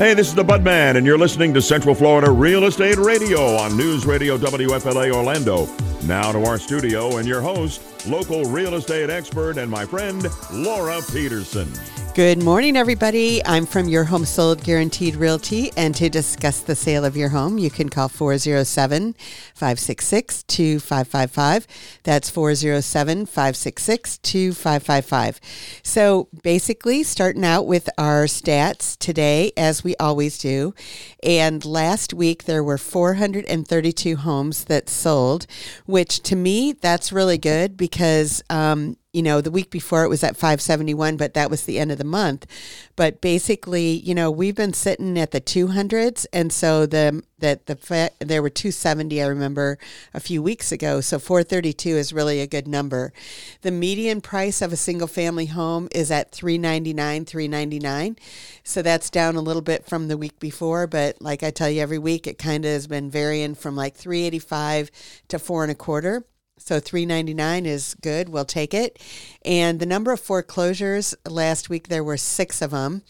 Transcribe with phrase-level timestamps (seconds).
[0.00, 3.76] Hey, this is the Budman, and you're listening to Central Florida Real Estate Radio on
[3.76, 5.68] News Radio WFLA Orlando.
[6.04, 11.02] Now to our studio and your host, local real estate expert and my friend, Laura
[11.12, 11.70] Peterson.
[12.16, 13.40] Good morning, everybody.
[13.46, 17.56] I'm from Your Home Sold Guaranteed Realty, and to discuss the sale of your home,
[17.56, 19.12] you can call 407
[19.54, 21.68] 566 2555.
[22.02, 25.40] That's 407 566 2555.
[25.84, 30.74] So, basically, starting out with our stats today, as we always do.
[31.22, 35.46] And last week, there were 432 homes that sold,
[35.86, 40.22] which to me, that's really good because um, you know, the week before it was
[40.22, 42.46] at 571, but that was the end of the month.
[42.94, 48.10] But basically, you know, we've been sitting at the 200s, and so the that the
[48.20, 49.78] there were 270 I remember
[50.14, 51.00] a few weeks ago.
[51.00, 53.12] So 432 is really a good number.
[53.62, 58.16] The median price of a single family home is at 399, 399.
[58.62, 61.82] So that's down a little bit from the week before, but like I tell you
[61.82, 64.90] every week, it kind of has been varying from like 385
[65.28, 66.24] to four and a quarter.
[66.60, 68.28] So 399 is good.
[68.28, 69.00] We'll take it.
[69.44, 73.02] And the number of foreclosures last week, there were six of them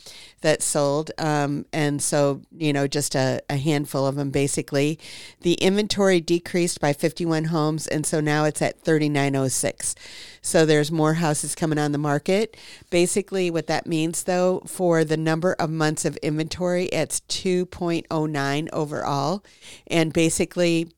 [0.42, 1.10] that sold.
[1.18, 4.98] Um, and so, you know, just a, a handful of them basically.
[5.40, 7.86] The inventory decreased by 51 homes.
[7.88, 9.96] And so now it's at 3906.
[10.42, 12.56] So there's more houses coming on the market.
[12.88, 19.44] Basically, what that means though, for the number of months of inventory, it's 2.09 overall.
[19.88, 20.92] And basically,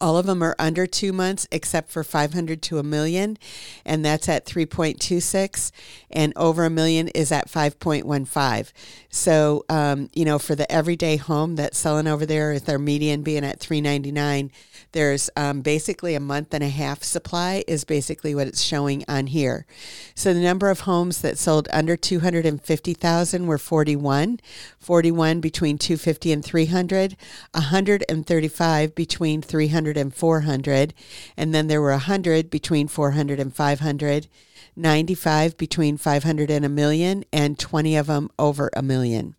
[0.00, 3.38] all of them are under two months except for 500 to a million,
[3.84, 5.70] and that's at 3.26,
[6.10, 8.72] and over a million is at 5.15.
[9.10, 13.22] So, um, you know, for the everyday home that's selling over there, with their median
[13.22, 14.50] being at 399,
[14.96, 19.28] there's um, basically a month and a half supply, is basically what it's showing on
[19.28, 19.66] here.
[20.14, 24.40] So, the number of homes that sold under 250,000 were 41,
[24.78, 27.16] 41 between 250 and 300,
[27.52, 30.94] 135 between 300 300 and 400.
[31.36, 34.26] And then there were 100 between 400 and 500,
[34.74, 39.34] 95 between 500 and a million, and 20 of them over a million.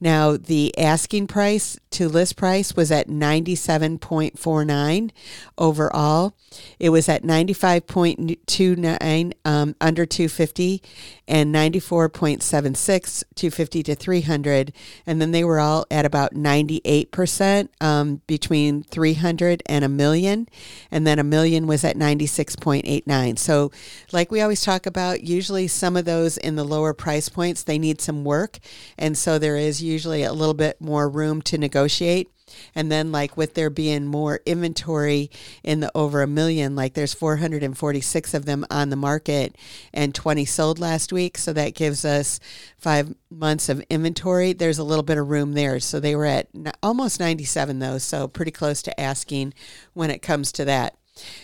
[0.00, 5.10] Now, the asking price to list price was at 97.49
[5.56, 6.34] overall.
[6.80, 10.82] It was at 95.29 um, under 250
[11.28, 14.72] and 94.76 250 to 300.
[15.06, 20.48] And then they were all at about 98% um, between 300 and a million.
[20.90, 23.38] And then a million was at 96.89.
[23.38, 23.70] So,
[24.12, 27.78] like we always talk about, usually some of those in the lower price points, they
[27.78, 28.58] need some work.
[28.98, 32.30] And so there is usually a little bit more room to negotiate.
[32.74, 35.30] And then, like with there being more inventory
[35.62, 39.56] in the over a million, like there's 446 of them on the market
[39.92, 41.38] and 20 sold last week.
[41.38, 42.40] So that gives us
[42.78, 44.52] five months of inventory.
[44.52, 45.80] There's a little bit of room there.
[45.80, 46.48] So they were at
[46.82, 47.98] almost 97, though.
[47.98, 49.54] So pretty close to asking
[49.94, 50.96] when it comes to that.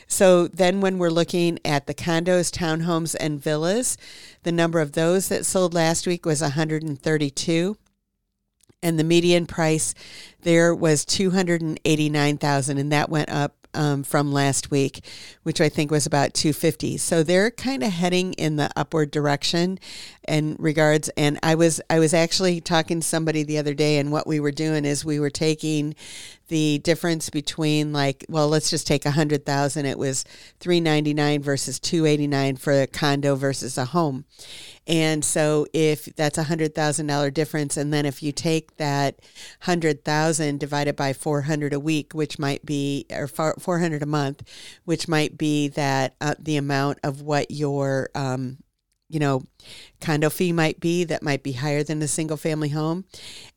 [0.07, 3.99] So then, when we're looking at the condos, townhomes, and villas,
[4.43, 7.77] the number of those that sold last week was 132
[8.83, 9.95] and the median price
[10.43, 15.05] there was 289,000 and that went up um, from last week,
[15.43, 16.97] which I think was about 250.
[16.97, 19.79] So they're kind of heading in the upward direction
[20.27, 21.09] in regards.
[21.11, 24.41] And I was I was actually talking to somebody the other day, and what we
[24.41, 25.95] were doing is we were taking
[26.49, 30.25] the difference between like well let's just take a hundred thousand it was
[30.61, 34.25] 399 versus 289 for a condo versus a home.
[34.87, 39.21] And so if that's a hundred thousand dollar difference and then if you take that
[39.61, 44.43] hundred thousand divided by 400 a week which might be or 400 a month
[44.85, 48.59] which might be that uh, the amount of what your um,
[49.09, 49.43] you know,
[50.01, 53.05] condo fee might be that might be higher than a single family home.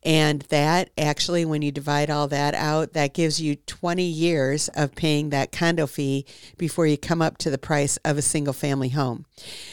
[0.02, 4.94] And that actually, when you divide all that out, that gives you 20 years of
[4.94, 6.24] paying that condo fee
[6.56, 9.26] before you come up to the price of a single family home.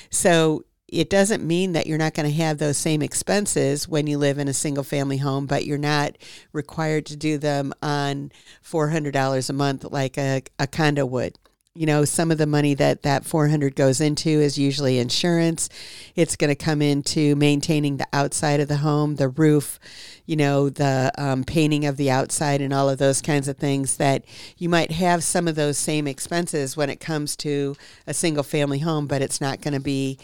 [0.10, 4.18] So it doesn't mean that you're not going to have those same expenses when you
[4.18, 6.18] live in a single family home, but you're not
[6.52, 8.32] required to do them on
[8.66, 11.38] $400 a month like a, a condo would
[11.80, 15.70] you know some of the money that that 400 goes into is usually insurance.
[16.14, 19.80] It's going to come into maintaining the outside of the home the roof
[20.26, 23.96] you know the um, painting of the outside and all of those kinds of things
[23.96, 24.26] that
[24.58, 28.80] you might have some of those same expenses when it comes to a single family
[28.80, 30.20] home but it's not going to be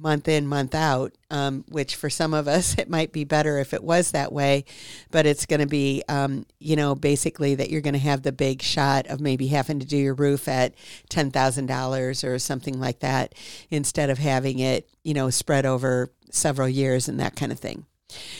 [0.00, 3.74] month in, month out, um, which for some of us, it might be better if
[3.74, 4.64] it was that way.
[5.10, 8.32] But it's going to be, um, you know, basically that you're going to have the
[8.32, 10.74] big shot of maybe having to do your roof at
[11.10, 13.34] $10,000 or something like that
[13.70, 17.86] instead of having it, you know, spread over several years and that kind of thing.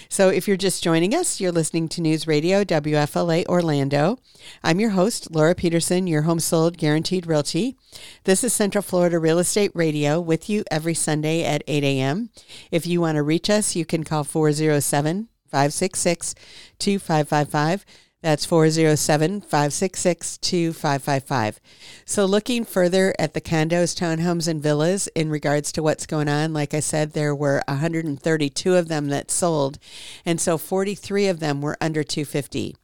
[0.08, 4.18] So, if you're just joining us, you're listening to News Radio WFLA Orlando.
[4.62, 7.76] I'm your host, Laura Peterson, your home sold guaranteed realty.
[8.24, 12.30] This is Central Florida Real Estate Radio with you every Sunday at 8 a.m.
[12.70, 16.34] If you want to reach us, you can call 407 566
[16.78, 17.84] 2555.
[18.26, 21.61] That's 407 566 2555.
[22.05, 26.52] So, looking further at the condos, townhomes, and villas in regards to what's going on,
[26.52, 29.78] like I said, there were 132 of them that sold.
[30.25, 32.75] And so 43 of them were under 250.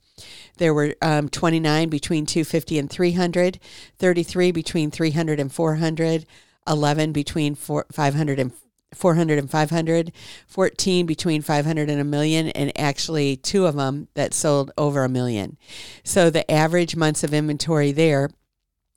[0.58, 3.58] There were um, 29 between 250 and 300,
[3.98, 6.24] 33 between 300 and 400,
[6.68, 8.52] 11 between 500 and
[8.94, 10.12] 400 and 500,
[10.46, 15.08] 14 between 500 and a million, and actually two of them that sold over a
[15.08, 15.56] million.
[16.04, 18.30] So the average months of inventory there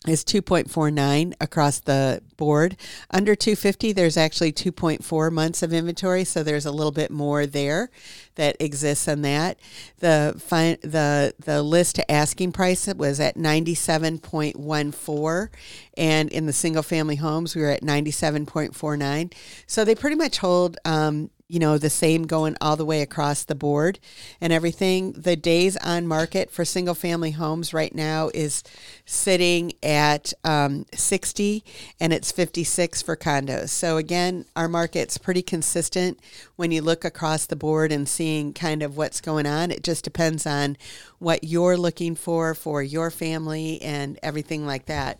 [0.08, 2.78] is 2.49 across the board.
[3.12, 7.90] Under 250, there's actually 2.4 months of inventory, so there's a little bit more there
[8.36, 9.58] that exists on that.
[10.00, 15.50] The fi- the the list to asking price was at 97.14,
[15.98, 19.34] and in the single family homes we were at 97.49.
[19.68, 23.44] So they pretty much hold um, you know, the same going all the way across
[23.44, 24.00] the board
[24.42, 25.12] and everything.
[25.12, 28.64] The days on market for single family homes right now is
[29.06, 31.64] sitting at um, 60
[32.00, 33.70] and it's 56 for condos.
[33.70, 36.20] So, again, our market's pretty consistent
[36.56, 39.70] when you look across the board and seeing kind of what's going on.
[39.70, 40.78] It just depends on
[41.20, 45.20] what you're looking for for your family and everything like that.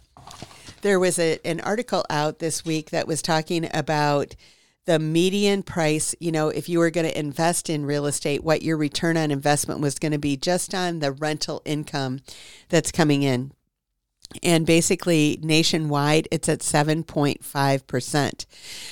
[0.82, 4.36] There was a, an article out this week that was talking about
[4.86, 8.62] the median price, you know, if you were going to invest in real estate, what
[8.62, 12.20] your return on investment was going to be just on the rental income
[12.70, 13.52] that's coming in
[14.44, 18.46] and basically nationwide it's at 7.5%.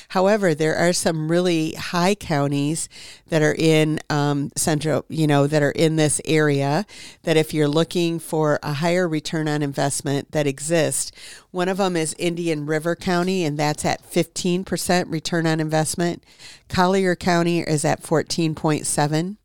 [0.10, 2.90] However, there are some really high counties
[3.28, 6.86] that are in um, central, you know, that are in this area
[7.24, 11.12] that if you're looking for a higher return on investment that exists,
[11.52, 16.24] one of them is Indian River County, and that's at 15% return on investment.
[16.70, 19.38] Collier County is at 14.7.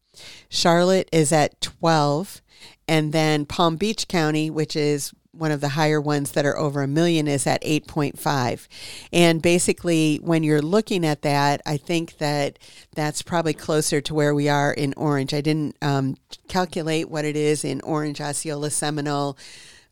[0.49, 2.43] Charlotte is at 12
[2.89, 6.83] and then Palm Beach County, which is one of the higher ones that are over
[6.83, 8.69] a million is at 8.5
[9.13, 12.59] and basically when you're looking at that i think that
[12.95, 15.33] that's probably closer to where we are in orange.
[15.33, 16.17] I didn't um,
[16.49, 19.39] calculate what it is in orange osceola seminole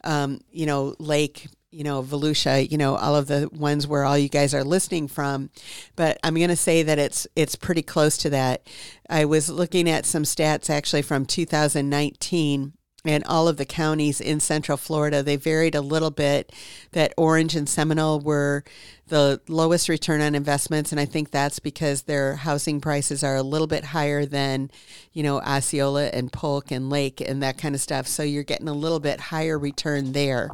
[0.05, 4.19] um, you know lake you know volusia you know all of the ones where all
[4.19, 5.51] you guys are listening from.
[5.95, 8.67] But i'm going to say that it's it's pretty close to that.
[9.09, 12.73] I was looking at some stats actually from 2019
[13.09, 15.23] and all of the counties in Central Florida.
[15.23, 16.53] They varied a little bit.
[16.93, 18.65] That Orange and Seminole were
[19.09, 23.43] the lowest return on investments, and I think that's because their housing prices are a
[23.43, 24.71] little bit higher than,
[25.13, 28.09] you know, Osceola and Polk and Lake and that kind of stuff.
[28.09, 30.51] So you're getting a little bit higher return there.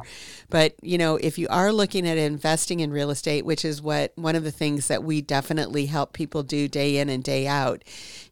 [0.49, 4.11] But you know, if you are looking at investing in real estate, which is what
[4.15, 7.83] one of the things that we definitely help people do day in and day out,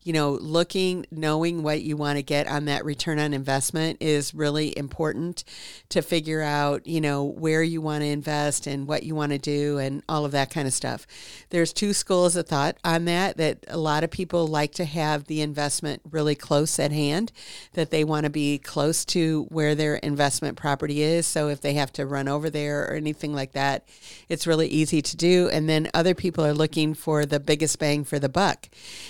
[0.03, 4.35] you know, looking, knowing what you want to get on that return on investment is
[4.35, 5.43] really important
[5.89, 9.39] to figure out, you know, where you want to invest and what you want to
[9.39, 11.07] do and all of that kind of stuff.
[11.51, 15.25] There's two schools of thought on that that a lot of people like to have
[15.25, 17.31] the investment really close at hand,
[17.73, 21.25] that they want to be close to where their investment property is.
[21.25, 23.87] So if they have to run over there or anything like that,
[24.27, 25.49] it's really easy to do.
[25.49, 28.67] And then other people are looking for the biggest bang for the buck.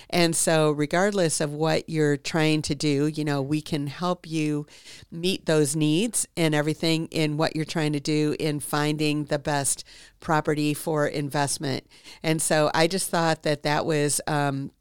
[0.08, 4.68] And so regardless of what you're trying to do, you know, we can help you
[5.12, 9.84] meet those needs and everything in what you're trying to do in finding the best
[10.22, 11.86] property for investment.
[12.24, 14.72] And so I just thought that that was um,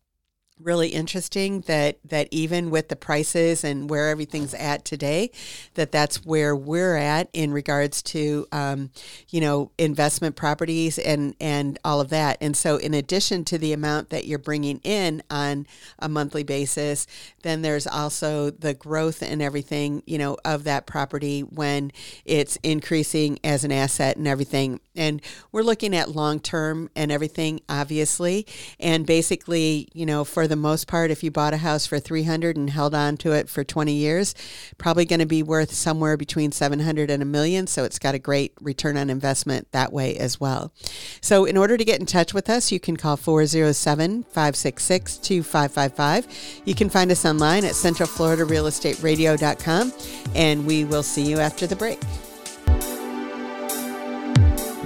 [0.62, 5.31] really interesting that that even with the prices and where everything's at today
[5.75, 8.90] that that's where we're at in regards to um,
[9.29, 12.38] you know investment properties and and all of that.
[12.40, 15.67] And so in addition to the amount that you're bringing in on
[15.99, 17.07] a monthly basis
[17.43, 21.90] then there's also the growth and everything you know of that property when
[22.25, 24.81] it's increasing as an asset and everything.
[24.97, 28.47] And we're looking at long term and everything obviously.
[28.79, 32.59] And basically you know for the most part, if you bought a house for 300
[32.59, 34.35] and held on to it for 20 years,
[34.76, 37.66] probably going to be worth somewhere between 700 and a million.
[37.66, 40.75] So it's got a great return on investment that way as well.
[41.23, 46.26] So in order to get in touch with us, you can call 407 566 2555.
[46.64, 49.92] You can find us online at centralfloridarealestateradio.com,
[50.35, 51.99] and we will see you after the break.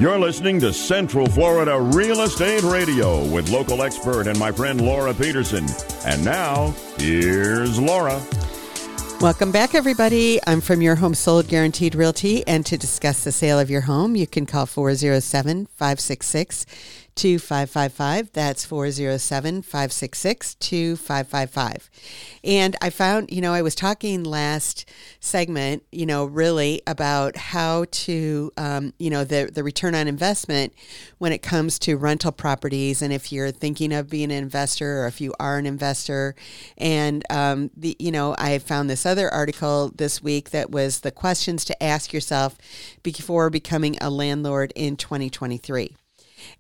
[0.04, 5.14] You're listening to Central Florida Real Estate Radio with local expert and my friend Laura
[5.14, 5.64] Peterson.
[6.04, 8.23] And now, here's Laura.
[9.23, 10.40] Welcome back, everybody.
[10.46, 12.46] I'm from Your Home Sold Guaranteed Realty.
[12.46, 16.66] And to discuss the sale of your home, you can call 407 566
[17.14, 18.33] 2555.
[18.33, 21.90] That's 407 566 2555.
[22.42, 24.88] And I found, you know, I was talking last
[25.21, 30.73] segment, you know, really about how to, um, you know, the, the return on investment
[31.18, 33.00] when it comes to rental properties.
[33.00, 36.35] And if you're thinking of being an investor or if you are an investor.
[36.76, 41.12] And, um, the, you know, I found this other article this week that was the
[41.12, 42.59] questions to ask yourself
[43.02, 45.97] before becoming a landlord in 2023.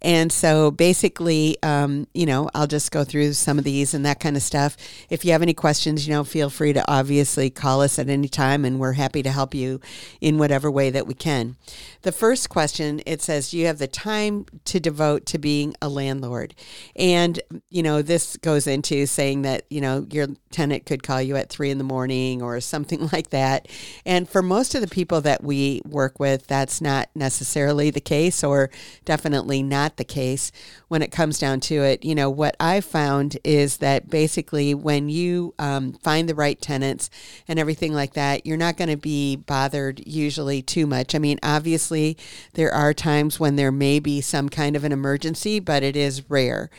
[0.02, 4.20] And so basically, um, you know, I'll just go through some of these and that
[4.20, 4.76] kind of stuff.
[5.10, 8.28] If you have any questions, you know, feel free to obviously call us at any
[8.28, 9.80] time and we're happy to help you
[10.20, 11.56] in whatever way that we can.
[12.02, 15.88] The first question it says, Do you have the time to devote to being a
[15.88, 16.54] landlord?
[16.96, 21.36] And, you know, this goes into saying that, you know, your tenant could call you
[21.36, 23.68] at three in the morning or something like that.
[24.04, 28.44] And for most of the people that we work with, that's not necessarily the case
[28.44, 28.70] or
[29.04, 30.50] definitely not the case
[30.88, 32.04] when it comes down to it.
[32.04, 37.10] You know, what I found is that basically when you um, find the right tenants
[37.46, 41.14] and everything like that, you're not going to be bothered usually too much.
[41.14, 42.16] I mean, obviously,
[42.54, 46.28] there are times when there may be some kind of an emergency, but it is
[46.30, 46.70] rare.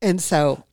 [0.00, 0.64] And so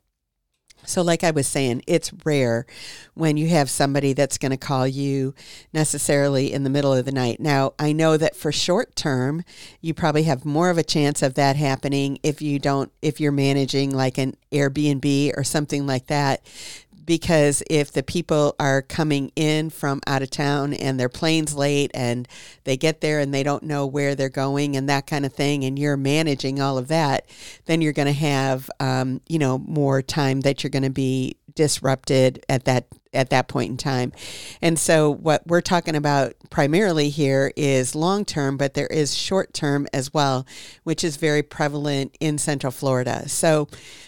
[0.85, 2.65] so, like I was saying, it's rare
[3.13, 5.33] when you have somebody that's going to call you
[5.73, 7.39] necessarily in the middle of the night.
[7.39, 9.43] Now, I know that for short term,
[9.81, 13.31] you probably have more of a chance of that happening if you don't, if you're
[13.31, 16.45] managing like an Airbnb or something like that,
[17.05, 21.91] because if the people are coming in from out of town and their plane's late
[21.93, 22.27] and
[22.63, 25.63] they get there and they don't know where they're going and that kind of thing,
[25.63, 27.27] and you're managing all of that,
[27.65, 31.35] then you're going to have, um, you know, more time that you're going to be
[31.55, 32.85] disrupted at that
[33.15, 34.11] at that point in time.
[34.61, 39.53] And so what we're talking about primarily here is long term, but there is short
[39.53, 40.45] term as well,
[40.83, 43.27] which is very prevalent in Central Florida.
[43.29, 43.67] So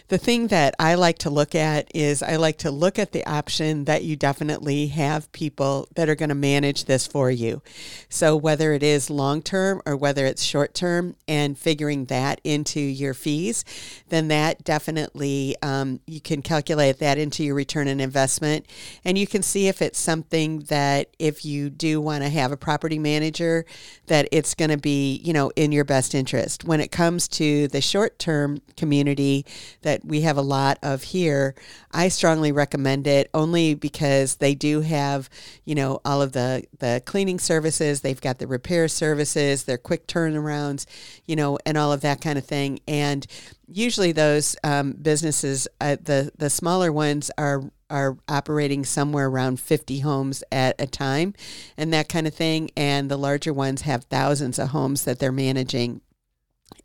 [0.09, 3.25] the thing that I like to look at is I like to look at the
[3.25, 7.61] option that you definitely have people that are going to manage this for you.
[8.07, 12.79] So whether it is long term or whether it's short term and figuring that into
[12.79, 13.65] your fees,
[14.07, 18.65] then that definitely um, you can calculate that into your return on investment.
[19.03, 22.57] And you can see if it's something that if you do want to have a
[22.57, 23.65] property manager
[24.07, 26.63] that it's going to be you know in your best interest.
[26.63, 29.45] When it comes to the short term community
[29.81, 31.55] that we have a lot of here
[31.91, 35.29] i strongly recommend it only because they do have
[35.65, 38.01] you know all of the the cleaning services.
[38.01, 40.85] They've got the repair services their quick turnarounds
[41.25, 42.79] you know and all of that kind of thing.
[42.87, 43.25] And
[43.67, 49.99] usually those um, businesses, uh, the the smaller ones are are operating somewhere around 50
[49.99, 51.33] homes at a time
[51.77, 52.69] and that kind of thing.
[52.75, 56.01] And the larger ones have thousands of homes that they're managing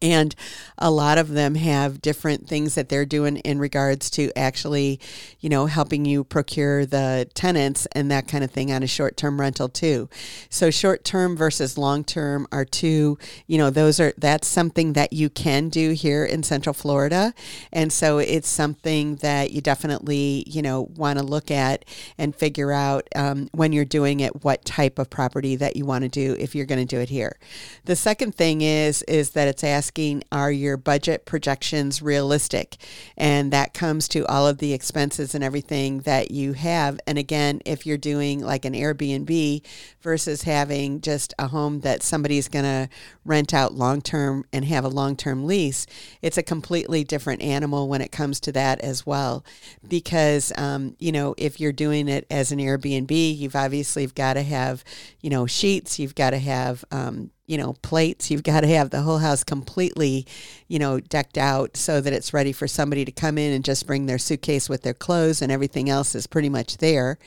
[0.03, 0.35] and
[0.79, 4.99] a lot of them have different things that they're doing in regards to actually,
[5.39, 9.17] you know, helping you procure the tenants and that kind of thing on a short
[9.17, 10.09] term rental too.
[10.51, 15.13] So short term versus long term are two, you know, those are that's something that
[15.13, 17.33] you can do here in Central Florida.
[17.73, 21.85] And so it's something that you definitely, you know, want to look at
[22.19, 26.03] and figure out um, when you're doing it what type of property that you want
[26.03, 27.39] to do if you're going to do it here.
[27.85, 32.77] The second thing is is that it's asking, are your budget projections realistic?
[33.17, 37.01] And that comes to all of the expenses and everything that you have.
[37.07, 39.63] And again, if you're doing like an Airbnb
[40.01, 42.89] versus having just a home that somebody's going to
[43.25, 45.87] rent out long term and have a long term lease,
[46.21, 49.45] it's a completely different animal when it comes to that as well.
[49.89, 54.43] Because, um, you know, if you're doing it as an Airbnb, you've obviously got to
[54.43, 54.85] have,
[55.21, 58.31] you know, sheets, you've got to have, um, you know, plates.
[58.31, 60.27] You've got to have the whole house completely,
[60.69, 63.87] you know, decked out so that it's ready for somebody to come in and just
[63.87, 67.19] bring their suitcase with their clothes and everything else is pretty much there.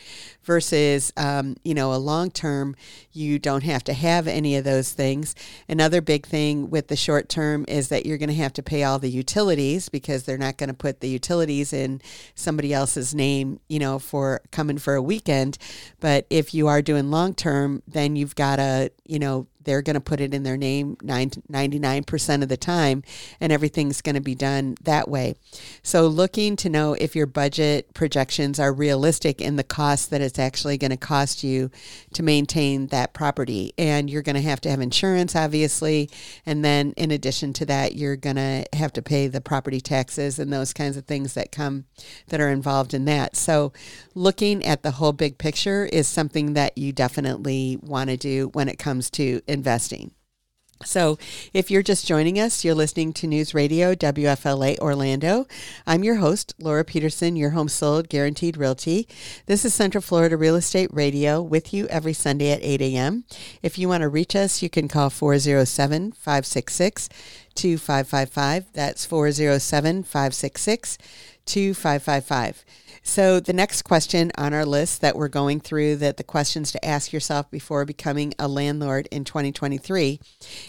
[0.43, 2.75] Versus, um, you know, a long term,
[3.11, 5.35] you don't have to have any of those things.
[5.67, 8.83] Another big thing with the short term is that you're going to have to pay
[8.83, 11.99] all the utilities because they're not going to put the utilities in
[12.35, 15.57] somebody else's name, you know, for coming for a weekend.
[15.99, 19.95] But if you are doing long term, then you've got to, you know, they're going
[19.95, 23.03] to put it in their name 99% of the time,
[23.39, 25.35] and everything's going to be done that way.
[25.83, 30.39] So, looking to know if your budget projections are realistic in the cost that it's
[30.39, 31.71] actually going to cost you
[32.13, 33.73] to maintain that property.
[33.77, 36.09] And you're going to have to have insurance, obviously.
[36.45, 40.39] And then, in addition to that, you're going to have to pay the property taxes
[40.39, 41.85] and those kinds of things that come
[42.27, 43.35] that are involved in that.
[43.35, 43.73] So,
[44.13, 48.69] looking at the whole big picture is something that you definitely want to do when
[48.69, 50.11] it comes to investing.
[50.83, 51.17] So,
[51.53, 55.47] if you're just joining us, you're listening to News Radio WFLA Orlando.
[55.87, 59.07] I'm your host, Laura Peterson, your home sold guaranteed realty.
[59.45, 63.23] This is Central Florida Real Estate Radio with you every Sunday at 8 a.m.
[63.63, 67.09] If you want to reach us, you can call 407 566
[67.55, 68.65] 2555.
[68.73, 70.97] That's 407 566
[71.45, 72.65] 2555.
[73.07, 76.83] So, the next question on our list that we're going through, that the questions to
[76.83, 80.19] ask yourself before becoming a landlord in 2023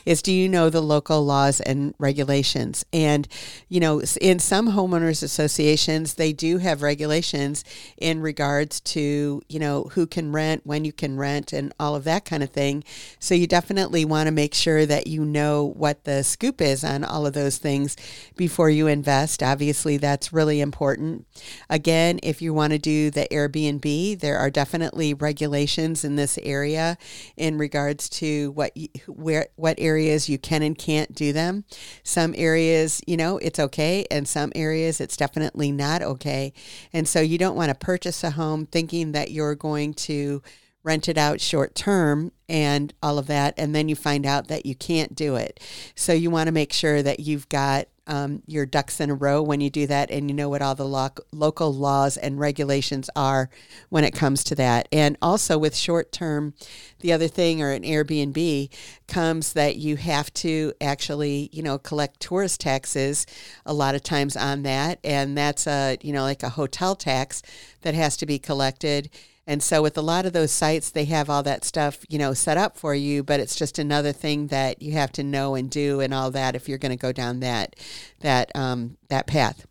[0.05, 2.85] is Do you know the local laws and regulations?
[2.93, 3.27] And,
[3.71, 7.65] you know, in some homeowners associations, they do have regulations
[7.97, 12.05] in regards to, you know, who can rent, when you can rent, and all of
[12.05, 12.85] that kind of thing.
[13.19, 17.03] So, you definitely want to make sure that you know what the scoop is on
[17.03, 17.97] all of those things
[18.37, 19.43] before you invest.
[19.43, 21.27] Obviously, that's really important.
[21.71, 26.99] Again, if you want to do the Airbnb, there are definitely regulations in this area
[27.37, 31.65] in regards to what where what areas you can and can't do them.
[32.03, 36.53] Some areas, you know, it's okay, and some areas it's definitely not okay.
[36.93, 40.43] And so you don't want to purchase a home thinking that you're going to
[40.83, 44.67] rent it out short term and all of that, and then you find out that
[44.67, 45.61] you can't do it.
[45.95, 49.43] So you want to make sure that you've got um, your ducks in a row
[49.43, 53.11] when you do that and you know what all the lo- local laws and regulations
[53.17, 53.51] are
[53.89, 54.89] when it comes to that.
[54.93, 56.55] And also with short term,
[57.01, 58.71] the other thing or an Airbnb
[59.09, 63.27] comes that you have to actually, you know, collect tourist taxes
[63.65, 64.99] a lot of times on that.
[65.03, 67.43] And that's a, you know, like a hotel tax
[67.83, 69.11] that has to be collected
[69.47, 72.35] and so with a lot of those sites, they have all that stuff, you know,
[72.35, 75.71] set up for you, but it's just another thing that you have to know and
[75.71, 77.77] do and all that if you're going to go down that
[78.21, 79.67] that um, that path.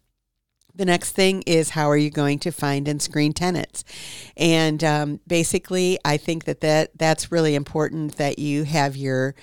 [0.73, 3.85] The next thing is how are you going to find and screen tenants?
[4.35, 9.35] And um, basically, I think that, that that's really important that you have your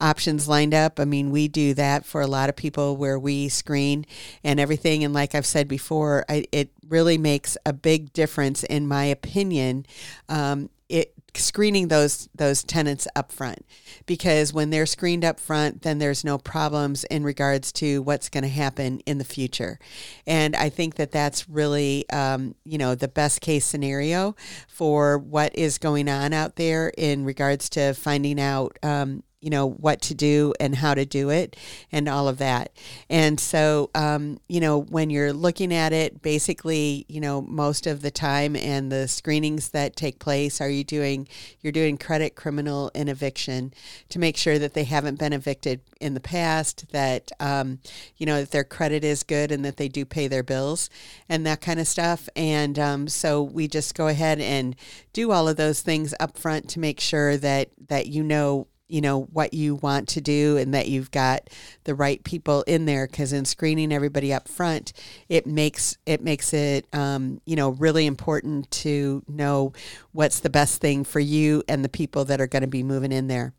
[0.00, 0.98] options lined up.
[0.98, 4.04] I mean, we do that for a lot of people where we screen
[4.42, 5.04] and everything.
[5.04, 9.86] And like I've said before, I, it really makes a big difference, in my opinion.
[10.28, 13.64] Um, it screening those those tenants up front
[14.06, 18.42] because when they're screened up front then there's no problems in regards to what's going
[18.42, 19.78] to happen in the future
[20.26, 24.34] and i think that that's really um, you know the best case scenario
[24.66, 29.66] for what is going on out there in regards to finding out um, you know
[29.66, 31.56] what to do and how to do it
[31.90, 32.72] and all of that.
[33.08, 38.02] And so um, you know when you're looking at it basically you know most of
[38.02, 41.28] the time and the screenings that take place are you doing
[41.60, 43.72] you're doing credit criminal and eviction
[44.08, 47.78] to make sure that they haven't been evicted in the past that um,
[48.16, 50.90] you know that their credit is good and that they do pay their bills
[51.28, 52.28] and that kind of stuff.
[52.34, 54.76] And um, so we just go ahead and
[55.12, 59.00] do all of those things up front to make sure that that you know you
[59.00, 61.48] know what you want to do and that you've got
[61.84, 64.92] the right people in there because in screening everybody up front
[65.28, 69.72] it makes it makes it um, you know really important to know
[70.12, 73.12] what's the best thing for you and the people that are going to be moving
[73.12, 73.52] in there.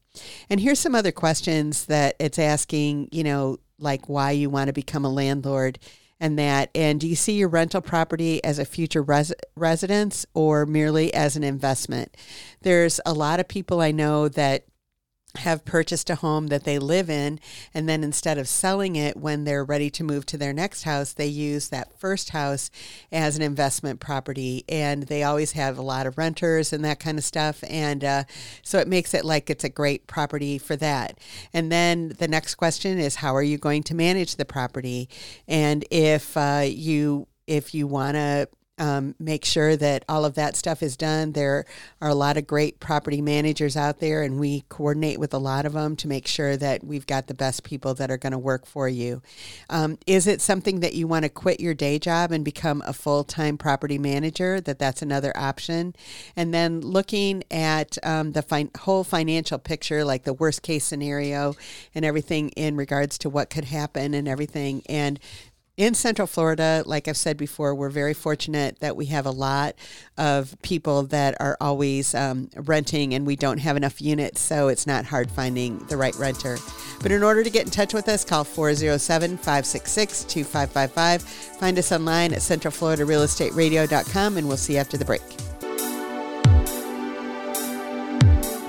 [0.49, 4.73] And here's some other questions that it's asking you know like why you want to
[4.73, 5.79] become a landlord
[6.21, 6.69] and that.
[6.75, 11.35] And do you see your rental property as a future res- residence or merely as
[11.35, 12.15] an investment?
[12.61, 14.65] There's a lot of people i know that
[15.37, 17.39] have purchased a home that they live in
[17.73, 21.13] and then instead of selling it when they're ready to move to their next house
[21.13, 22.69] they use that first house
[23.11, 24.63] as an investment property.
[24.67, 27.63] And they always have a lot of renters and that kind of stuff.
[27.67, 28.23] And uh,
[28.63, 31.19] so it makes it like it's a great property for that.
[31.53, 35.09] And then the next question is how are you going to manage the property?
[35.47, 38.47] And if uh, you if you want to
[38.81, 41.33] um, make sure that all of that stuff is done.
[41.33, 41.65] There
[42.01, 45.67] are a lot of great property managers out there, and we coordinate with a lot
[45.67, 48.39] of them to make sure that we've got the best people that are going to
[48.39, 49.21] work for you.
[49.69, 52.91] Um, is it something that you want to quit your day job and become a
[52.91, 54.59] full time property manager?
[54.59, 55.95] That that's another option.
[56.35, 61.55] And then looking at um, the whole financial picture, like the worst case scenario
[61.93, 65.19] and everything in regards to what could happen and everything, and
[65.77, 69.75] in Central Florida, like I've said before, we're very fortunate that we have a lot
[70.17, 74.85] of people that are always um, renting and we don't have enough units, so it's
[74.85, 76.57] not hard finding the right renter.
[77.01, 81.21] But in order to get in touch with us, call 407 566 2555.
[81.21, 85.50] Find us online at centralfloridarealestateradio.com, and we'll see you after the break.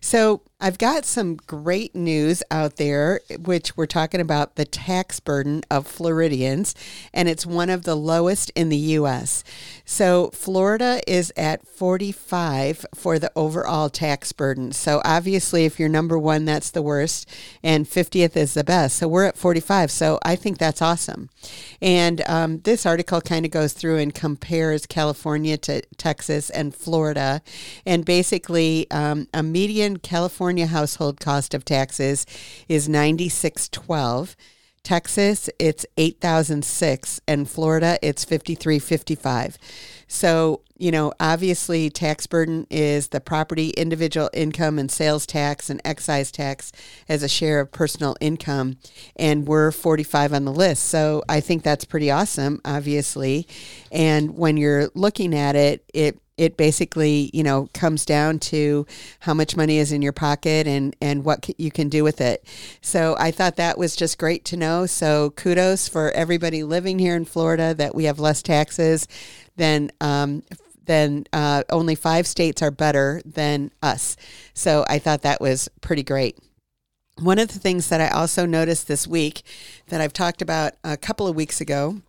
[0.00, 5.62] So, I've got some great news out there, which we're talking about the tax burden
[5.70, 6.74] of Floridians,
[7.14, 9.44] and it's one of the lowest in the U.S.
[9.84, 14.72] So, Florida is at 45 for the overall tax burden.
[14.72, 17.30] So, obviously, if you're number one, that's the worst,
[17.62, 18.96] and 50th is the best.
[18.96, 19.92] So, we're at 45.
[19.92, 21.30] So, I think that's awesome.
[21.80, 27.42] And um, this article kind of goes through and compares California to Texas and Florida.
[27.86, 32.26] And basically, um, a median California California household cost of taxes
[32.68, 34.36] is 9612.
[34.82, 39.58] Texas, it's 8006 and Florida, it's 5355.
[40.06, 45.80] So, you know, obviously tax burden is the property, individual income and sales tax and
[45.84, 46.72] excise tax
[47.08, 48.78] as a share of personal income
[49.16, 50.84] and we're 45 on the list.
[50.84, 53.46] So, I think that's pretty awesome, obviously.
[53.92, 58.86] And when you're looking at it, it it basically, you know, comes down to
[59.20, 62.44] how much money is in your pocket and, and what you can do with it.
[62.80, 64.86] So I thought that was just great to know.
[64.86, 69.06] So kudos for everybody living here in Florida that we have less taxes
[69.56, 70.42] than um,
[70.86, 74.16] then uh, only five states are better than us.
[74.54, 76.38] So I thought that was pretty great.
[77.20, 79.42] One of the things that I also noticed this week
[79.88, 82.00] that I've talked about a couple of weeks ago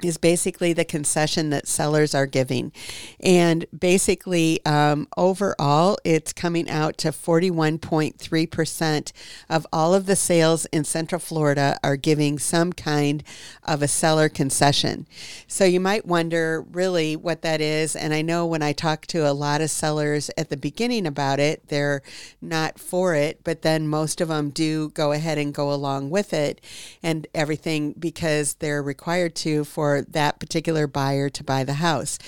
[0.00, 2.70] is basically the concession that sellers are giving.
[3.18, 9.12] And basically, um, overall, it's coming out to 41.3%
[9.50, 13.24] of all of the sales in Central Florida are giving some kind
[13.64, 15.08] of a seller concession.
[15.48, 17.96] So you might wonder really what that is.
[17.96, 21.40] And I know when I talk to a lot of sellers at the beginning about
[21.40, 22.02] it, they're
[22.40, 26.32] not for it, but then most of them do go ahead and go along with
[26.32, 26.60] it
[27.02, 32.18] and everything because they're required to for for that particular buyer to buy the house.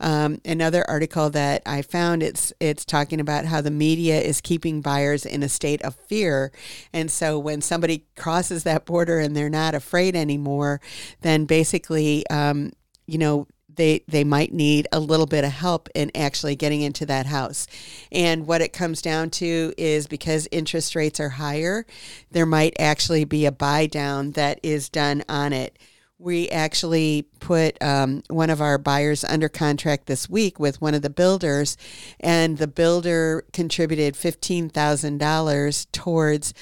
[0.00, 4.80] Um, another article that I found it's it's talking about how the media is keeping
[4.80, 6.50] buyers in a state of fear,
[6.92, 10.80] and so when somebody crosses that border and they're not afraid anymore,
[11.20, 12.72] then basically, um,
[13.06, 17.04] you know they they might need a little bit of help in actually getting into
[17.06, 17.66] that house.
[18.10, 21.84] And what it comes down to is because interest rates are higher,
[22.30, 25.76] there might actually be a buy down that is done on it
[26.20, 31.02] we actually put um, one of our buyers under contract this week with one of
[31.02, 31.78] the builders,
[32.20, 36.54] and the builder contributed $15,000 towards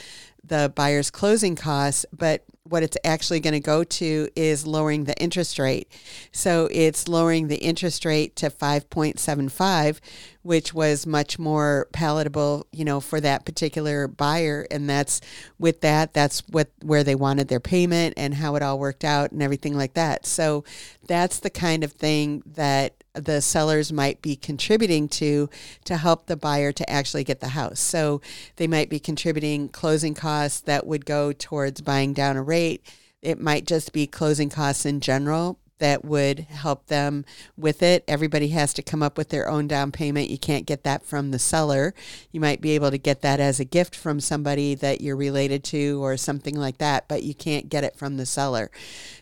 [0.45, 5.17] the buyer's closing costs, but what it's actually going to go to is lowering the
[5.21, 5.91] interest rate.
[6.33, 10.01] So it's lowering the interest rate to 5.75,
[10.43, 14.67] which was much more palatable, you know, for that particular buyer.
[14.71, 15.21] And that's
[15.59, 19.33] with that, that's what where they wanted their payment and how it all worked out
[19.33, 20.27] and everything like that.
[20.27, 20.65] So
[21.07, 25.49] that's the kind of thing that the sellers might be contributing to
[25.85, 27.81] to help the buyer to actually get the house.
[27.81, 28.21] So
[28.57, 32.83] they might be contributing closing costs that would go towards buying down a rate.
[33.23, 37.25] It might just be closing costs in general that would help them
[37.57, 38.05] with it.
[38.07, 40.31] Everybody has to come up with their own down payment.
[40.31, 41.95] You can't get that from the seller.
[42.31, 45.65] You might be able to get that as a gift from somebody that you're related
[45.65, 48.71] to or something like that, but you can't get it from the seller.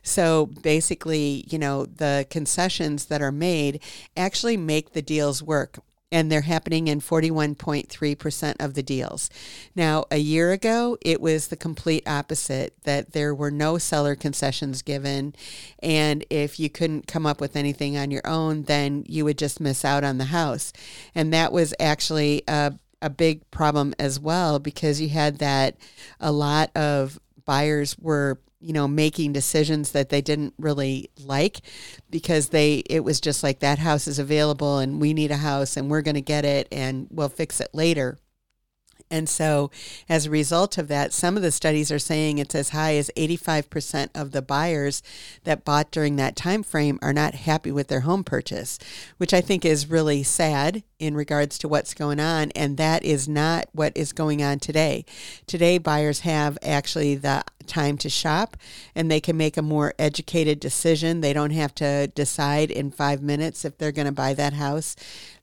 [0.02, 3.80] So basically, you know, the concessions that are made
[4.16, 5.78] actually make the deals work
[6.16, 9.28] and they're happening in 41.3% of the deals.
[9.74, 14.80] Now, a year ago, it was the complete opposite that there were no seller concessions
[14.80, 15.34] given.
[15.80, 19.60] And if you couldn't come up with anything on your own, then you would just
[19.60, 20.72] miss out on the house.
[21.14, 25.76] And that was actually a, a big problem as well because you had that
[26.18, 31.60] a lot of buyers were you know making decisions that they didn't really like
[32.10, 35.76] because they it was just like that house is available and we need a house
[35.76, 38.18] and we're going to get it and we'll fix it later
[39.10, 39.70] And so,
[40.08, 43.10] as a result of that, some of the studies are saying it's as high as
[43.16, 45.02] 85% of the buyers
[45.44, 48.78] that bought during that time frame are not happy with their home purchase,
[49.18, 52.50] which I think is really sad in regards to what's going on.
[52.52, 55.04] And that is not what is going on today.
[55.46, 58.56] Today, buyers have actually the time to shop
[58.94, 61.20] and they can make a more educated decision.
[61.20, 64.96] They don't have to decide in five minutes if they're going to buy that house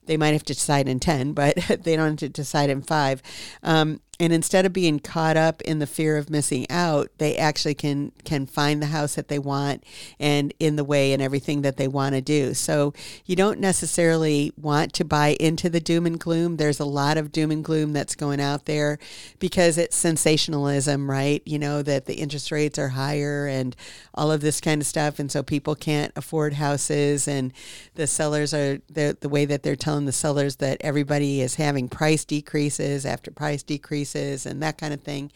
[0.05, 3.21] they might have to decide in 10, but they don't have to decide in five.
[3.61, 7.73] Um, and instead of being caught up in the fear of missing out they actually
[7.73, 9.83] can can find the house that they want
[10.19, 12.53] and in the way and everything that they want to do.
[12.53, 12.93] So
[13.25, 16.57] you don't necessarily want to buy into the doom and gloom.
[16.57, 18.99] There's a lot of doom and gloom that's going out there
[19.39, 21.41] because it's sensationalism right?
[21.45, 23.75] You know that the interest rates are higher and
[24.13, 25.17] all of this kind of stuff.
[25.17, 27.51] And so people can't afford houses and
[27.95, 31.89] the sellers are the, the way that they're telling the sellers that everybody is having
[31.89, 35.31] price decreases after price decreases decreases and that kind of thing.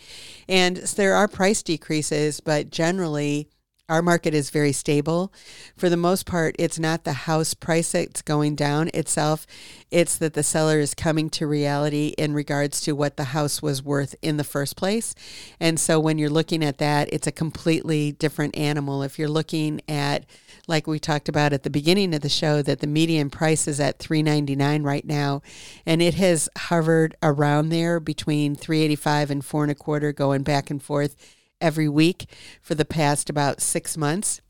[0.47, 3.47] And so there are price decreases, but generally,
[3.89, 5.31] our market is very stable.
[5.77, 9.47] For the most part, it's not the house price that's going down itself.
[9.89, 13.81] It's that the seller is coming to reality in regards to what the house was
[13.81, 15.15] worth in the first place.
[15.59, 19.03] And so when you're looking at that, it's a completely different animal.
[19.03, 20.25] If you're looking at
[20.67, 23.79] like we talked about at the beginning of the show, that the median price is
[23.79, 25.41] at three ninety nine right now,
[25.85, 30.11] and it has hovered around there between three eighty five and four and a quarter,
[30.11, 31.15] going back and forth
[31.59, 32.29] every week
[32.61, 34.41] for the past about six months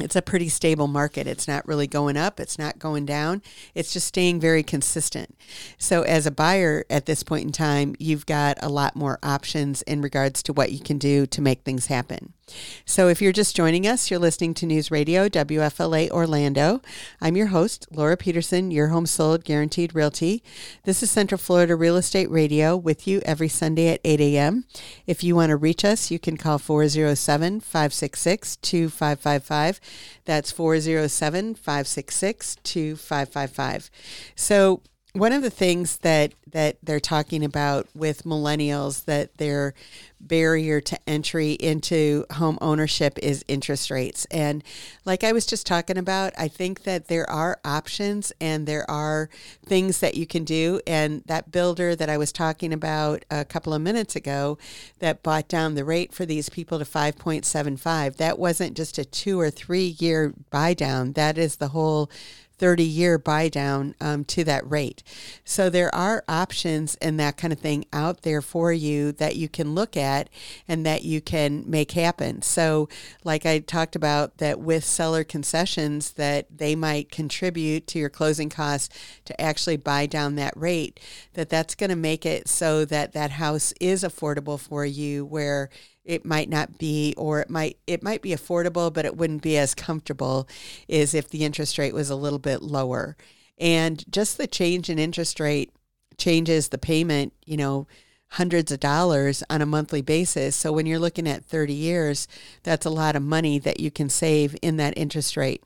[0.00, 1.26] it's a pretty stable market.
[1.26, 3.42] It's not really going up, it's not going down.
[3.74, 5.36] It's just staying very consistent.
[5.76, 9.82] So, as a buyer at this point in time, you've got a lot more options
[9.82, 12.34] in regards to what you can do to make things happen.
[12.84, 16.80] So, if you're just joining us, you're listening to News Radio WFLA Orlando.
[17.20, 20.42] I'm your host, Laura Peterson, your home sold guaranteed realty.
[20.84, 24.64] This is Central Florida Real Estate Radio with you every Sunday at 8 a.m.
[25.06, 29.80] If you want to reach us, you can call 407 566 2555.
[30.24, 33.90] That's 407 566 2555.
[34.34, 34.82] So,
[35.14, 39.74] one of the things that that they're talking about with millennials that their
[40.20, 44.26] barrier to entry into home ownership is interest rates.
[44.30, 44.62] And
[45.04, 49.28] like i was just talking about i think that there are options and there are
[49.64, 50.80] things that you can do.
[50.86, 54.58] And that builder that i was talking about a couple of minutes ago
[54.98, 59.40] that bought down the rate for these people to 5.75 that wasn't just a 2
[59.40, 61.12] or 3 year buy down.
[61.12, 62.10] That is the whole
[62.58, 65.02] 30 year buy down um, to that rate.
[65.44, 69.48] So there are options and that kind of thing out there for you that you
[69.48, 70.28] can look at
[70.66, 72.42] and that you can make happen.
[72.42, 72.88] So,
[73.24, 78.48] like I talked about, that with seller concessions, that they might contribute to your closing
[78.48, 78.88] costs
[79.24, 81.00] to actually buy down that rate,
[81.34, 85.70] that that's going to make it so that that house is affordable for you where
[86.08, 89.56] it might not be or it might it might be affordable but it wouldn't be
[89.56, 90.48] as comfortable
[90.88, 93.16] as if the interest rate was a little bit lower.
[93.58, 95.70] And just the change in interest rate
[96.16, 97.86] changes the payment you know
[98.32, 100.56] hundreds of dollars on a monthly basis.
[100.56, 102.26] So when you're looking at 30 years
[102.62, 105.62] that's a lot of money that you can save in that interest rate.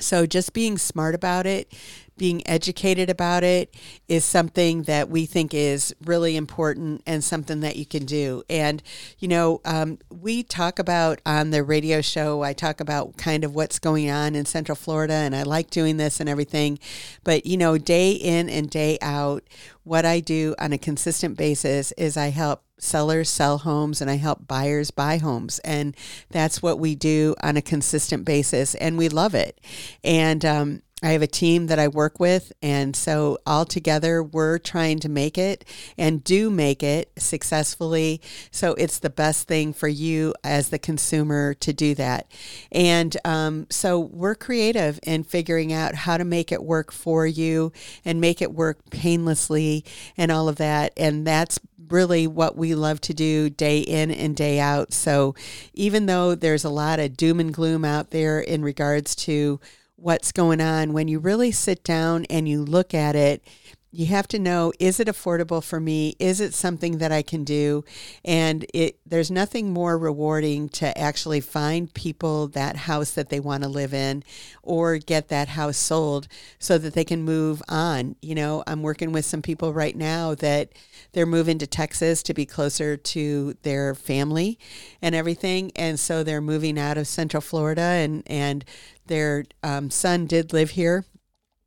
[0.00, 1.72] So just being smart about it,
[2.18, 3.74] being educated about it
[4.08, 8.42] is something that we think is really important and something that you can do.
[8.50, 8.82] And,
[9.18, 13.54] you know, um, we talk about on the radio show, I talk about kind of
[13.54, 16.78] what's going on in Central Florida, and I like doing this and everything.
[17.24, 19.44] But, you know, day in and day out,
[19.84, 24.16] what I do on a consistent basis is I help sellers sell homes and I
[24.16, 25.58] help buyers buy homes.
[25.60, 25.96] And
[26.30, 28.74] that's what we do on a consistent basis.
[28.76, 29.60] And we love it.
[30.04, 34.58] And, um, I have a team that I work with, and so all together we're
[34.58, 35.64] trying to make it
[35.96, 38.20] and do make it successfully.
[38.50, 42.30] So it's the best thing for you as the consumer to do that.
[42.72, 47.72] And um, so we're creative in figuring out how to make it work for you
[48.04, 49.84] and make it work painlessly
[50.16, 50.92] and all of that.
[50.96, 54.92] And that's really what we love to do day in and day out.
[54.92, 55.34] So
[55.74, 59.60] even though there's a lot of doom and gloom out there in regards to
[59.98, 63.42] what's going on, when you really sit down and you look at it,
[63.90, 66.14] you have to know is it affordable for me?
[66.18, 67.84] Is it something that i can do?
[68.24, 73.62] And it there's nothing more rewarding to actually find people that house that they want
[73.62, 74.24] to live in
[74.62, 78.16] or get that house sold so that they can move on.
[78.20, 80.72] You know i'm working with some people right now that
[81.12, 84.58] they're moving to texas to be closer to their family
[85.00, 85.72] and everything.
[85.76, 88.66] And so they're moving out of central florida and and
[89.08, 91.04] their um, son did live here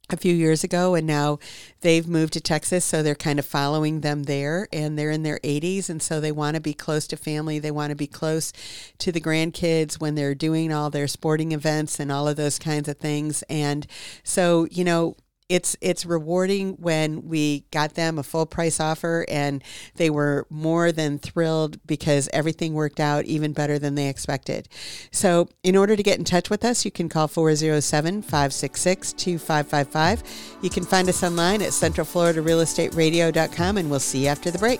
[0.09, 1.39] a few years ago and now
[1.81, 5.39] they've moved to Texas so they're kind of following them there and they're in their
[5.39, 7.59] 80s and so they want to be close to family.
[7.59, 8.51] They want to be close
[8.99, 12.89] to the grandkids when they're doing all their sporting events and all of those kinds
[12.89, 13.43] of things.
[13.43, 13.87] And
[14.23, 15.15] so you know
[15.51, 19.61] it's it's rewarding when we got them a full price offer and
[19.95, 24.69] they were more than thrilled because everything worked out even better than they expected.
[25.11, 30.23] So, in order to get in touch with us, you can call 407-566-2555.
[30.61, 34.79] You can find us online at centralfloridarealestateradio.com and we'll see you after the break.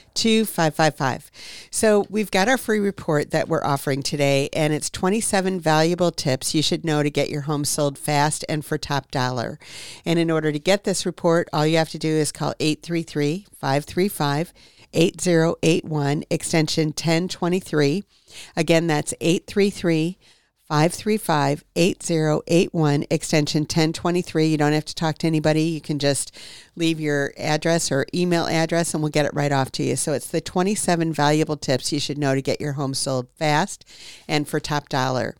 [0.15, 1.31] 2555.
[1.69, 6.53] So we've got our free report that we're offering today, and it's 27 valuable tips
[6.53, 9.59] you should know to get your home sold fast and for top dollar.
[10.05, 13.47] And in order to get this report, all you have to do is call 833
[13.53, 14.53] 535
[14.93, 18.03] 8081, extension 1023.
[18.55, 20.17] Again, that's 833
[20.71, 24.47] 535 8081, extension 1023.
[24.47, 25.63] You don't have to talk to anybody.
[25.63, 26.33] You can just
[26.77, 29.97] leave your address or email address and we'll get it right off to you.
[29.97, 33.83] So it's the 27 valuable tips you should know to get your home sold fast
[34.29, 35.35] and for top dollar.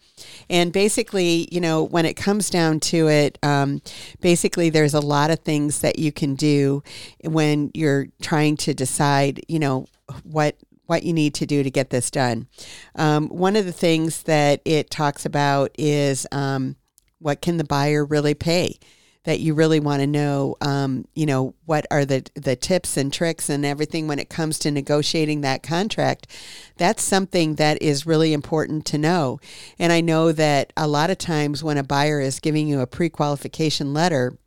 [0.50, 3.82] And basically, you know, when it comes down to it, um,
[4.20, 6.84] basically there's a lot of things that you can do
[7.24, 9.88] when you're trying to decide, you know,
[10.24, 10.58] what
[10.92, 12.50] what you need to do to get this done.
[12.96, 16.76] Um, one of the things that it talks about is um,
[17.20, 18.78] what can the buyer really pay?
[19.24, 23.14] That you really want to know, um, you know, what are the the tips and
[23.14, 26.28] tricks and everything when it comes to negotiating that contract.
[26.76, 29.40] That's something that is really important to know.
[29.80, 32.88] And I know that a lot of times when a buyer is giving you a
[32.88, 34.38] pre-qualification letter,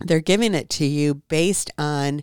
[0.00, 2.22] they're giving it to you based on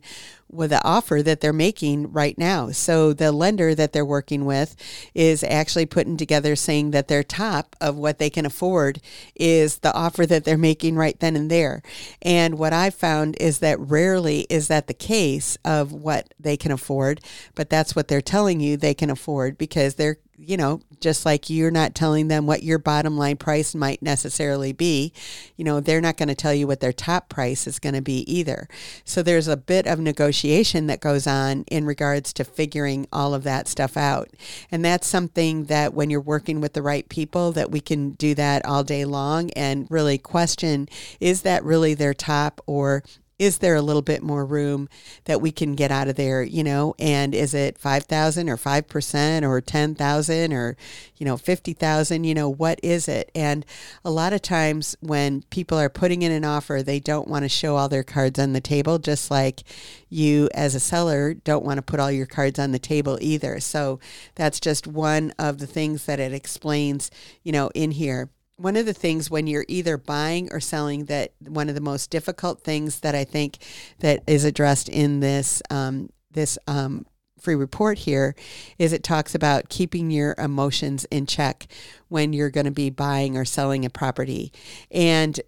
[0.50, 2.72] with the offer that they're making right now.
[2.72, 4.76] So the lender that they're working with
[5.14, 9.02] is actually putting together saying that their top of what they can afford
[9.36, 11.82] is the offer that they're making right then and there.
[12.22, 16.72] And what I've found is that rarely is that the case of what they can
[16.72, 17.22] afford,
[17.56, 21.50] but that's what they're telling you they can afford because they're you know, just like
[21.50, 25.13] you're not telling them what your bottom line price might necessarily be,
[25.56, 28.02] you know, they're not going to tell you what their top price is going to
[28.02, 28.67] be either.
[29.04, 33.43] So there's a bit of negotiation that goes on in regards to figuring all of
[33.43, 34.30] that stuff out.
[34.71, 38.36] And that's something that when you're working with the right people that we can do
[38.36, 43.04] that all day long and really question is that really their top or
[43.38, 44.88] is there a little bit more room
[45.26, 46.95] that we can get out of there you know?
[47.00, 50.78] And is it 5000 or 5% or 10000 or
[51.17, 53.32] you know 50000 you know what is it?
[53.36, 53.65] And
[54.04, 57.50] a lot of times when people are putting in an offer they don't want to
[57.50, 59.63] show all their cards on the table just like
[60.10, 63.60] you as a seller don't want to put all your cards on the table either.
[63.60, 64.00] So
[64.36, 67.12] that's just one of the things that it explains
[67.43, 71.34] you know in here one of the things when you're either buying or selling that
[71.39, 73.58] one of the most difficult things that I think
[74.00, 77.06] that is addressed in this um, this um,
[77.39, 78.36] free report here
[78.80, 81.68] is it talks about keeping your emotions in check
[82.08, 84.52] when you're going to be buying or selling a property.
[84.89, 85.39] And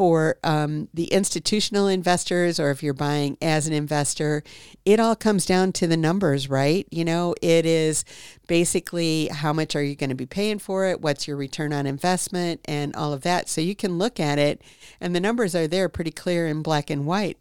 [0.00, 4.42] for um, the institutional investors or if you're buying as an investor,
[4.86, 6.88] it all comes down to the numbers, right?
[6.90, 8.06] You know, it is
[8.48, 11.02] basically how much are you going to be paying for it?
[11.02, 13.50] What's your return on investment and all of that.
[13.50, 14.62] So you can look at it
[15.02, 17.36] and the numbers are there pretty clear in black and white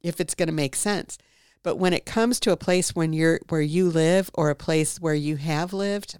[0.00, 1.18] if it's going to make sense.
[1.62, 4.98] But when it comes to a place when you're where you live or a place
[4.98, 6.16] where you have lived,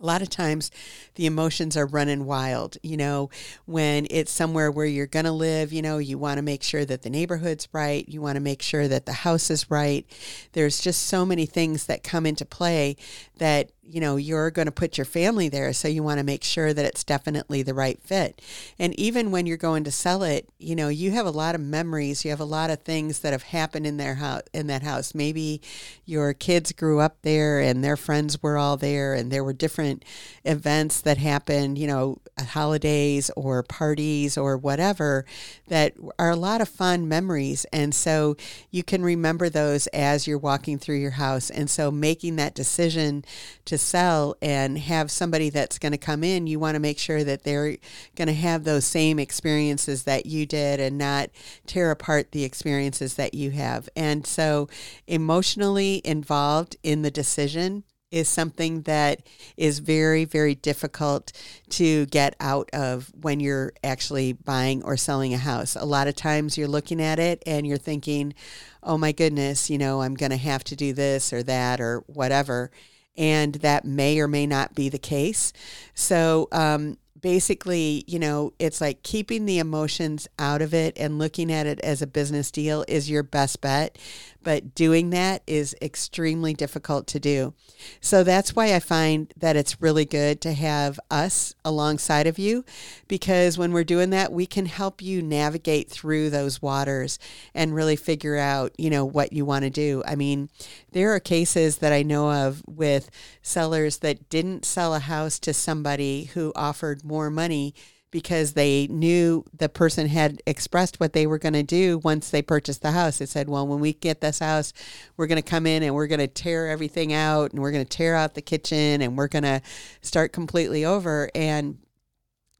[0.00, 0.70] a lot of times
[1.16, 2.76] the emotions are running wild.
[2.82, 3.30] You know,
[3.66, 6.84] when it's somewhere where you're going to live, you know, you want to make sure
[6.84, 8.08] that the neighborhood's right.
[8.08, 10.06] You want to make sure that the house is right.
[10.52, 12.96] There's just so many things that come into play
[13.38, 16.44] that you know you're going to put your family there so you want to make
[16.44, 18.40] sure that it's definitely the right fit
[18.78, 21.60] and even when you're going to sell it you know you have a lot of
[21.60, 24.82] memories you have a lot of things that have happened in their house in that
[24.82, 25.60] house maybe
[26.04, 29.89] your kids grew up there and their friends were all there and there were different
[29.90, 30.04] different
[30.44, 35.24] events that happen, you know, holidays or parties or whatever
[35.68, 37.66] that are a lot of fun memories.
[37.72, 38.36] And so
[38.70, 41.50] you can remember those as you're walking through your house.
[41.50, 43.24] And so making that decision
[43.66, 47.24] to sell and have somebody that's going to come in, you want to make sure
[47.24, 47.76] that they're
[48.16, 51.30] going to have those same experiences that you did and not
[51.66, 53.88] tear apart the experiences that you have.
[53.94, 54.68] And so
[55.06, 59.22] emotionally involved in the decision is something that
[59.56, 61.32] is very, very difficult
[61.70, 65.76] to get out of when you're actually buying or selling a house.
[65.76, 68.34] A lot of times you're looking at it and you're thinking,
[68.82, 72.02] oh my goodness, you know, I'm going to have to do this or that or
[72.06, 72.70] whatever.
[73.16, 75.52] And that may or may not be the case.
[75.94, 81.52] So, um, basically, you know, it's like keeping the emotions out of it and looking
[81.52, 83.98] at it as a business deal is your best bet
[84.42, 87.54] but doing that is extremely difficult to do.
[88.00, 92.64] So that's why I find that it's really good to have us alongside of you
[93.08, 97.18] because when we're doing that, we can help you navigate through those waters
[97.54, 100.02] and really figure out, you know, what you want to do.
[100.06, 100.50] I mean,
[100.92, 103.10] there are cases that I know of with
[103.42, 107.74] sellers that didn't sell a house to somebody who offered more money
[108.10, 112.42] because they knew the person had expressed what they were going to do once they
[112.42, 113.18] purchased the house.
[113.18, 114.72] They said, well, when we get this house,
[115.16, 117.84] we're going to come in and we're going to tear everything out and we're going
[117.84, 119.62] to tear out the kitchen and we're going to
[120.02, 121.30] start completely over.
[121.34, 121.78] And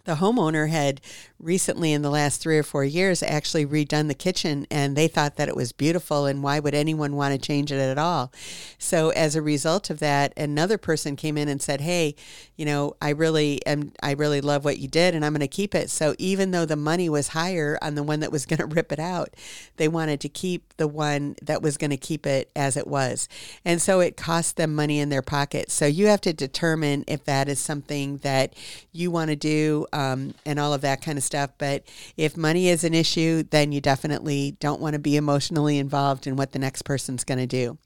[0.05, 1.01] the homeowner had
[1.39, 5.37] recently in the last three or four years actually redone the kitchen and they thought
[5.37, 8.33] that it was beautiful and why would anyone want to change it at all?
[8.79, 12.15] So as a result of that another person came in and said hey
[12.57, 15.49] you know i really am i really love what you did and i'm going to
[15.49, 15.91] keep it.
[15.91, 18.93] So even though the money was higher on the one that was going to rip
[18.93, 19.31] it out
[19.77, 23.29] they wanted to keep the one that was going to keep it as it was.
[23.65, 25.71] And so it cost them money in their pocket.
[25.71, 28.55] So you have to determine if that is something that
[28.93, 31.51] you want to do um, and all of that kind of stuff.
[31.59, 31.85] But
[32.17, 36.37] if money is an issue, then you definitely don't want to be emotionally involved in
[36.37, 37.79] what the next person's going to do.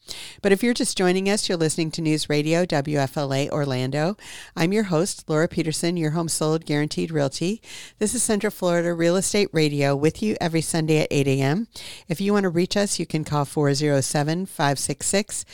[0.42, 4.16] But if you're just joining us, you're listening to News Radio WFLA Orlando.
[4.56, 7.62] I'm your host, Laura Peterson, your home sold guaranteed realty.
[7.98, 11.68] This is Central Florida Real Estate Radio with you every Sunday at 8 a.m.
[12.08, 15.44] If you want to reach us, you can call 407 566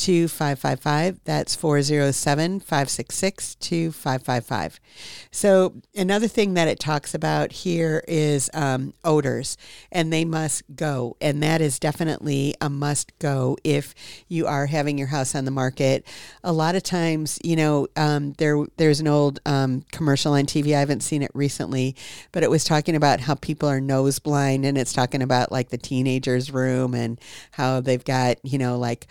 [0.00, 1.20] 2555.
[1.24, 4.80] That's 407 566 2555.
[5.30, 9.58] So, another thing that it talks about here is um, odors,
[9.92, 11.18] and they must go.
[11.20, 13.94] And that is definitely a must go if
[14.26, 16.06] you are having your house on the market.
[16.42, 20.74] A lot of times, you know, um, there there's an old um, commercial on TV.
[20.74, 21.94] I haven't seen it recently,
[22.32, 25.68] but it was talking about how people are nose blind, and it's talking about like
[25.68, 27.20] the teenager's room and
[27.50, 29.06] how they've got, you know, like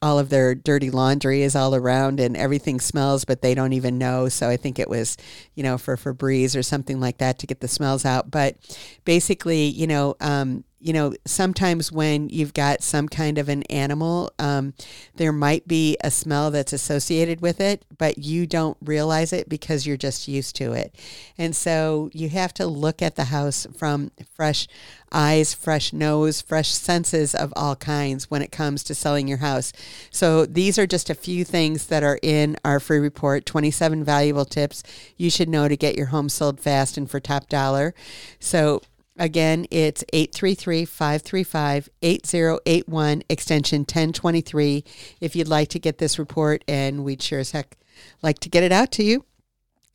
[0.00, 3.98] all of their dirty laundry is all around and everything smells, but they don't even
[3.98, 4.28] know.
[4.28, 5.16] So I think it was,
[5.54, 8.30] you know, for Febreze or something like that to get the smells out.
[8.30, 8.56] But
[9.04, 14.32] basically, you know, um, you know, sometimes when you've got some kind of an animal,
[14.38, 14.74] um,
[15.16, 19.86] there might be a smell that's associated with it, but you don't realize it because
[19.86, 20.94] you're just used to it.
[21.36, 24.68] And so you have to look at the house from fresh
[25.10, 29.72] eyes, fresh nose, fresh senses of all kinds when it comes to selling your house.
[30.10, 34.44] So these are just a few things that are in our free report 27 valuable
[34.44, 34.82] tips
[35.16, 37.94] you should know to get your home sold fast and for top dollar.
[38.38, 38.82] So
[39.18, 44.84] Again, it's 833 535 8081, extension 1023.
[45.20, 47.76] If you'd like to get this report, and we'd sure as heck
[48.22, 49.24] like to get it out to you.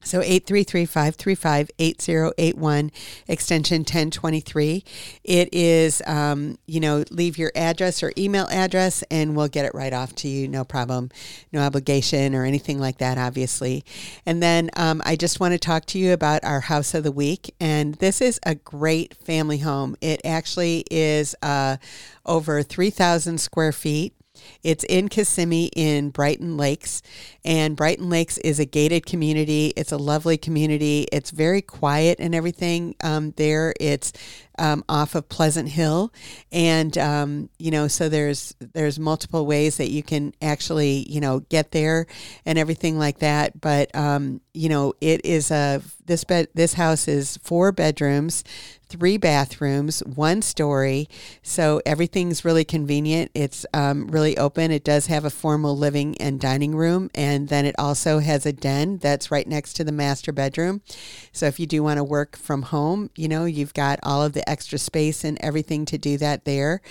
[0.03, 2.91] So 833-535-8081,
[3.27, 4.83] extension 1023.
[5.23, 9.73] It is, um, you know, leave your address or email address and we'll get it
[9.73, 10.47] right off to you.
[10.47, 11.09] No problem.
[11.51, 13.83] No obligation or anything like that, obviously.
[14.25, 17.11] And then um, I just want to talk to you about our house of the
[17.11, 17.53] week.
[17.59, 19.95] And this is a great family home.
[20.01, 21.77] It actually is uh,
[22.25, 24.13] over 3,000 square feet.
[24.63, 27.01] It's in Kissimmee in Brighton Lakes.
[27.43, 29.73] And Brighton Lakes is a gated community.
[29.75, 31.07] It's a lovely community.
[31.11, 33.73] It's very quiet and everything um, there.
[33.79, 34.13] It's
[34.59, 36.13] um, off of Pleasant Hill,
[36.51, 41.41] and um, you know, so there's there's multiple ways that you can actually you know
[41.49, 42.07] get there
[42.45, 43.59] and everything like that.
[43.59, 48.43] But um, you know, it is a this bed this house is four bedrooms,
[48.87, 51.09] three bathrooms, one story.
[51.41, 53.31] So everything's really convenient.
[53.33, 54.69] It's um, really open.
[54.69, 58.53] It does have a formal living and dining room, and then it also has a
[58.53, 60.81] den that's right next to the master bedroom.
[61.31, 64.33] So if you do want to work from home, you know, you've got all of
[64.47, 66.81] extra space and everything to do that there.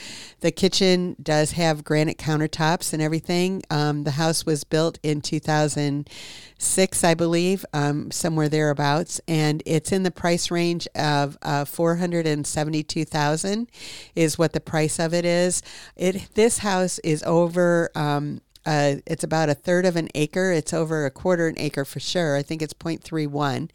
[0.40, 3.62] The kitchen does have granite countertops and everything.
[3.70, 10.02] Um, the house was built in 2006, I believe, um, somewhere thereabouts, and it's in
[10.02, 13.68] the price range of uh, 472,000
[14.14, 15.62] is what the price of it is.
[15.96, 20.52] It this house is over um, uh, it's about a third of an acre.
[20.52, 22.36] It's over a quarter an acre for sure.
[22.36, 23.70] I think it's 0.31.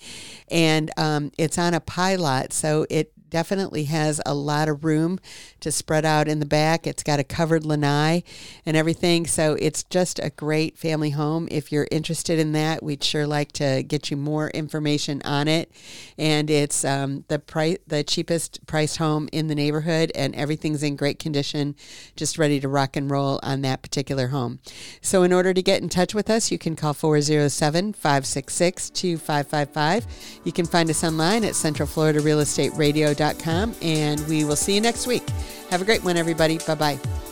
[0.50, 5.20] And um, it's on a pie lot, so it definitely has a lot of room
[5.60, 6.88] to spread out in the back.
[6.88, 8.24] It's got a covered lanai
[8.66, 9.26] and everything.
[9.28, 11.48] So it's just a great family home.
[11.52, 15.72] If you're interested in that, we'd sure like to get you more information on it.
[16.18, 20.96] And it's um, the price, the cheapest priced home in the neighborhood, and everything's in
[20.96, 21.76] great condition,
[22.16, 24.60] just ready to rock and roll on that particular home.
[25.02, 30.06] So in order to get in touch with us, you can call 407 566 2555.
[30.44, 33.14] You can find us online at Central Florida Real Estate Radio
[33.82, 35.28] and we will see you next week.
[35.70, 36.58] Have a great one, everybody.
[36.60, 37.28] Bye bye.